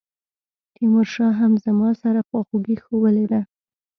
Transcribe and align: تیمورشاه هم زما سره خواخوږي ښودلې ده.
تیمورشاه 0.75 1.33
هم 1.39 1.53
زما 1.65 1.89
سره 2.01 2.19
خواخوږي 2.27 2.75
ښودلې 2.83 3.25
ده. 3.31 3.41